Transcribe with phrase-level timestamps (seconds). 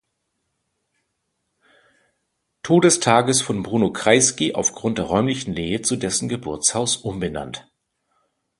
[2.63, 7.69] Todestages von Bruno Kreisky aufgrund der räumlichen Nähe zu dessen Geburtshaus umbenannt.